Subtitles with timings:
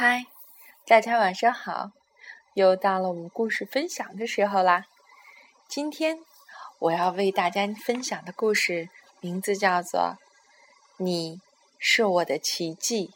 [0.00, 0.26] 嗨，
[0.86, 1.90] 大家晚上好！
[2.54, 4.86] 又到了我们故事分享的时候啦。
[5.66, 6.20] 今天
[6.78, 8.88] 我要为大家分享的故事
[9.18, 10.00] 名字叫做
[10.98, 11.40] 《你
[11.80, 13.10] 是我的奇迹》，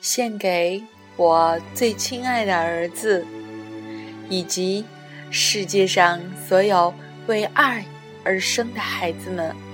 [0.00, 0.82] 献给
[1.18, 3.26] 我最亲爱的儿子，
[4.30, 4.86] 以及
[5.30, 6.94] 世界上所有
[7.26, 7.84] 为爱
[8.24, 9.67] 而生的孩子们。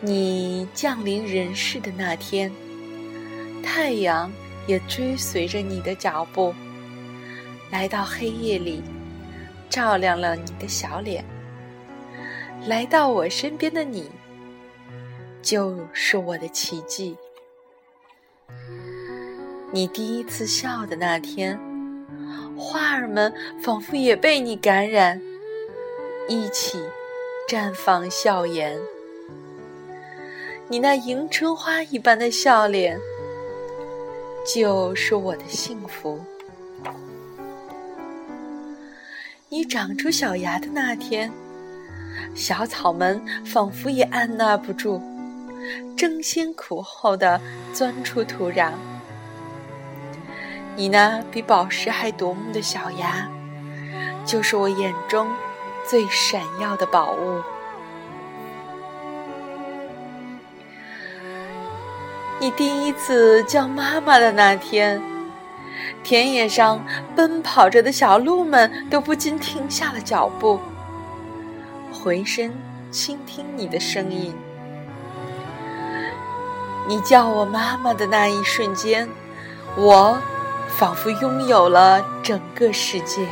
[0.00, 2.52] 你降临人世的那天，
[3.64, 4.30] 太阳
[4.68, 6.54] 也追随着你的脚步，
[7.72, 8.80] 来到黑夜里，
[9.68, 11.24] 照亮了你的小脸。
[12.66, 14.08] 来到我身边的你，
[15.42, 17.16] 就是我的奇迹。
[19.72, 21.58] 你第一次笑的那天，
[22.56, 25.20] 花儿们仿佛也被你感染，
[26.28, 26.78] 一起
[27.48, 28.78] 绽放笑颜。
[30.70, 33.00] 你那迎春花一般的笑脸，
[34.54, 36.20] 就是我的幸福。
[39.48, 41.32] 你长出小芽的那天，
[42.34, 45.00] 小草们仿佛也按捺不住，
[45.96, 47.40] 争先恐后的
[47.72, 48.72] 钻出土壤。
[50.76, 53.26] 你那比宝石还夺目的小芽，
[54.26, 55.26] 就是我眼中
[55.88, 57.40] 最闪耀的宝物。
[62.40, 65.02] 你第一次叫妈妈的那天，
[66.04, 66.84] 田野上
[67.16, 70.60] 奔跑着的小鹿们都不禁停下了脚步，
[71.92, 72.54] 回身
[72.92, 74.32] 倾听你的声音。
[76.86, 79.08] 你叫我妈妈的那一瞬间，
[79.76, 80.16] 我
[80.68, 83.26] 仿佛拥有了整个世界。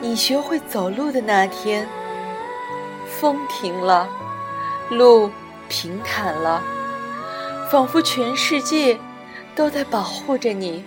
[0.00, 1.86] 你学会走路的那天，
[3.20, 4.08] 风停了。
[4.88, 5.30] 路
[5.68, 6.62] 平坦了，
[7.70, 8.98] 仿佛全世界
[9.54, 10.82] 都在保护着你。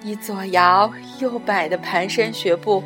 [0.00, 2.84] 你左摇右摆的蹒跚学步，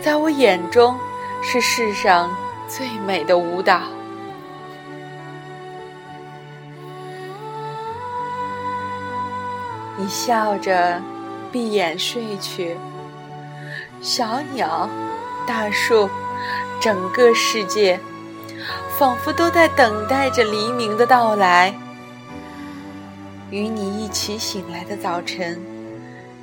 [0.00, 0.96] 在我眼中
[1.42, 2.30] 是世上
[2.68, 3.80] 最美的舞蹈。
[9.96, 11.02] 你笑着
[11.50, 12.76] 闭眼睡去，
[14.00, 14.88] 小鸟、
[15.46, 16.08] 大树，
[16.80, 17.98] 整个世界。
[18.98, 21.74] 仿佛都在等待着黎明的到来。
[23.50, 25.58] 与你一起醒来的早晨，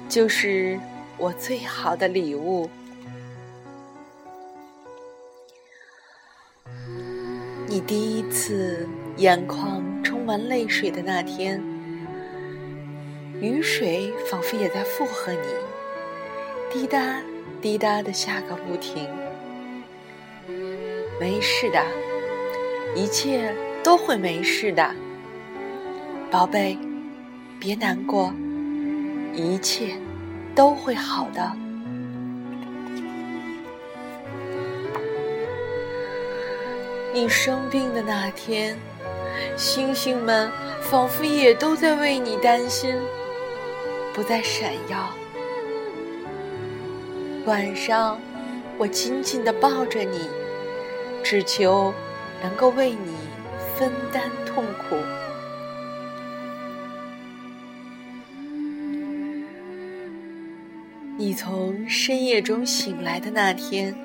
[0.10, 0.80] 就是
[1.20, 2.68] 我最好的礼物。
[7.68, 11.64] 你第一次眼眶充满泪水的那天，
[13.40, 15.48] 雨水仿佛也在附和你，
[16.72, 17.22] 滴答
[17.62, 19.08] 滴答的下个不停。
[21.20, 21.84] 没事的。
[22.96, 24.90] 一切都会没事的，
[26.32, 26.78] 宝贝，
[27.60, 28.34] 别难过，
[29.34, 29.96] 一切
[30.56, 31.52] 都会好的。
[37.14, 38.78] 你生病的那天，
[39.56, 40.52] 星星们
[40.82, 42.96] 仿佛也都在为你担心，
[44.14, 45.10] 不再闪耀。
[47.46, 48.20] 晚上，
[48.78, 50.30] 我紧紧地抱着你，
[51.24, 51.94] 只求。
[52.42, 53.16] 能够为你
[53.76, 54.96] 分担痛苦。
[61.18, 63.96] 你从深夜中醒来的那天，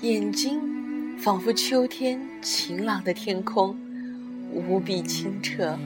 [0.00, 3.76] 眼睛仿佛秋天晴朗的天空，
[4.52, 5.76] 无比清澈。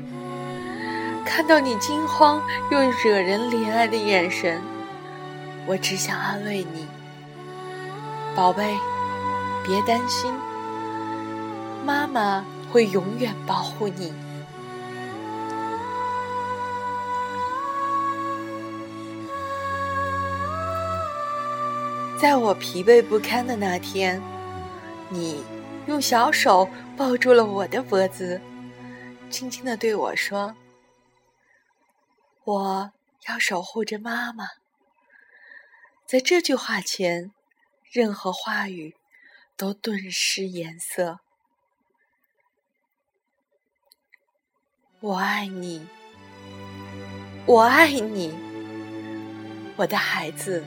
[1.24, 4.60] 看到你惊慌又惹人怜爱的眼神，
[5.66, 6.86] 我只想安慰你，
[8.36, 8.76] 宝贝，
[9.64, 10.32] 别担心。
[11.84, 14.12] 妈妈会永远保护你。
[22.20, 24.20] 在我疲惫不堪的那天，
[25.08, 25.42] 你
[25.86, 28.38] 用小手抱住了我的脖子，
[29.30, 30.54] 轻轻的对我说
[32.44, 32.92] ：“我
[33.26, 34.44] 要守护着妈妈。”
[36.04, 37.32] 在这句话前，
[37.90, 38.94] 任何话语
[39.60, 41.18] 都顿失颜色。
[45.00, 45.86] 我爱你，
[47.44, 48.34] 我爱你，
[49.76, 50.64] 我的孩子，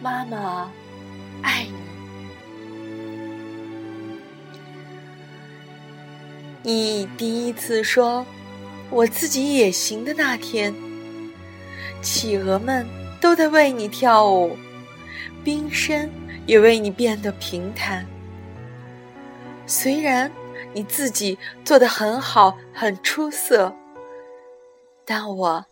[0.00, 0.70] 妈妈
[1.42, 1.72] 爱你。
[6.62, 8.24] 你第一次说
[8.90, 10.72] “我自己也行”的那天，
[12.00, 12.86] 企鹅们
[13.20, 14.56] 都在为你跳舞，
[15.42, 16.08] 冰山
[16.46, 18.06] 也为你变得平坦。
[19.66, 20.30] 虽然
[20.72, 23.74] 你自己做得很好、很出色，
[25.04, 25.64] 但我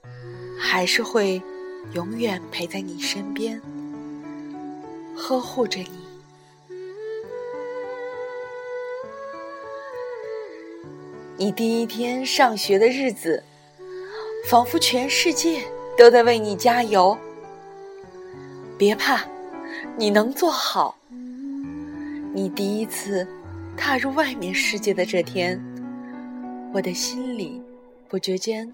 [0.59, 1.41] 还是会
[1.93, 3.61] 永远陪在你身边，
[5.17, 6.05] 呵护着你。
[11.37, 13.43] 你第一天上学的日子，
[14.47, 15.62] 仿佛全世界
[15.97, 17.17] 都在为你加油。
[18.79, 19.25] 别怕，
[19.97, 20.97] 你能做好。
[22.32, 23.26] 你第一次
[23.76, 25.62] 踏入外面世界的这天，
[26.73, 27.62] 我的心里
[28.09, 28.73] 不觉间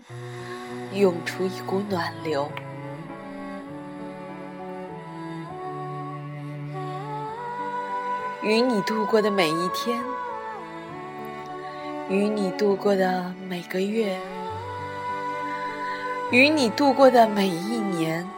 [0.95, 2.51] 涌出一股暖流。
[8.43, 10.03] 与你度过的每一天。
[12.09, 14.19] 与你度过的每个月，
[16.33, 18.29] 与你度过的每一年，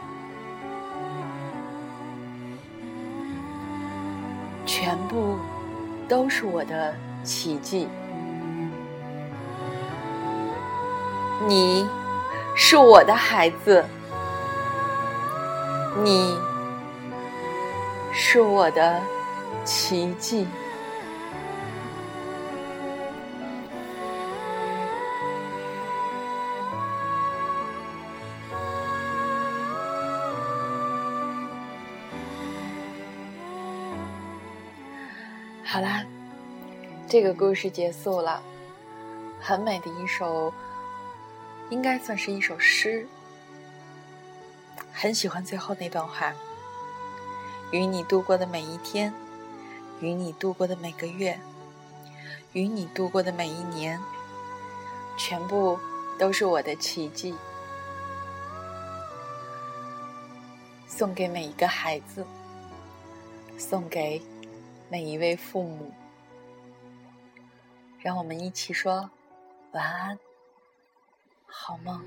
[4.83, 5.37] 全部
[6.09, 6.93] 都是我的
[7.23, 7.87] 奇迹。
[11.47, 11.87] 你
[12.53, 13.85] 是我的孩子，
[16.03, 16.37] 你
[18.11, 19.01] 是我的
[19.63, 20.45] 奇迹。
[35.73, 36.05] 好啦，
[37.09, 38.43] 这个故事结束了，
[39.41, 40.53] 很美的一首，
[41.71, 43.07] 应该算是一首诗。
[44.93, 46.31] 很喜欢最后那段话：
[47.71, 49.11] 与你度过的每一天，
[49.99, 51.39] 与你度过的每个月，
[52.51, 53.99] 与你度过的每一年，
[55.17, 55.79] 全部
[56.19, 57.33] 都是我的奇迹。
[60.85, 62.23] 送给每一个孩子，
[63.57, 64.21] 送给。
[64.93, 65.91] 每一位父母，
[67.97, 69.09] 让我们一起说
[69.71, 70.19] 晚安，
[71.47, 71.99] 好梦。